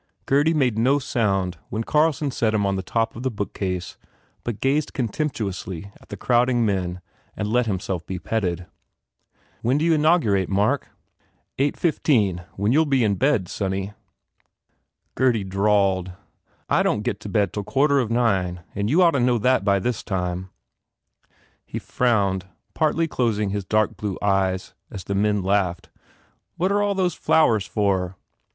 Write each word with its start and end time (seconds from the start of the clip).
Gurdy 0.25 0.55
made 0.55 0.79
no 0.79 0.97
sound 0.97 1.59
when 1.69 1.83
Carlson 1.83 2.31
set 2.31 2.55
him 2.55 2.65
on 2.65 2.75
the 2.75 2.81
top 2.81 3.15
of 3.15 3.21
the 3.21 3.29
bookcase 3.29 3.97
but 4.43 4.59
gazed 4.59 4.93
contemptuously 4.93 5.91
at 6.01 6.09
the 6.09 6.17
crowding 6.17 6.65
men 6.65 7.01
and 7.37 7.47
let 7.47 7.67
himself 7.67 8.07
be 8.07 8.17
petted. 8.17 8.65
"When 9.61 9.77
d 9.77 9.85
you 9.85 9.93
inaugurate, 9.93 10.49
Mark?" 10.49 10.87
"Eight 11.59 11.77
fifteen, 11.77 12.43
when 12.53 12.71
you 12.71 12.81
ll 12.81 12.85
be 12.87 13.03
in 13.03 13.13
bed, 13.13 13.47
sonny."* 13.47 13.93
Gurdy 15.13 15.43
drawled, 15.43 16.13
"I 16.67 16.81
don 16.81 17.03
t 17.03 17.03
get 17.03 17.19
to 17.19 17.29
bed 17.29 17.53
till 17.53 17.63
quarter 17.63 17.99
of 17.99 18.09
nine 18.09 18.63
and 18.73 18.89
you 18.89 19.03
ought 19.03 19.11
to 19.11 19.19
know 19.19 19.37
that 19.37 19.63
by 19.63 19.77
this 19.77 20.01
time." 20.01 20.49
He 21.63 21.77
frowned, 21.77 22.47
partly 22.73 23.07
closing 23.07 23.51
his 23.51 23.65
dark 23.65 23.97
blue 23.97 24.17
eyes, 24.19 24.73
as 24.89 25.03
the 25.03 25.13
men 25.13 25.43
laughed. 25.43 25.89
"What 26.57 26.71
are 26.71 26.81
all 26.81 26.95
those 26.95 27.13
flowers 27.13 27.67
for?" 27.67 28.17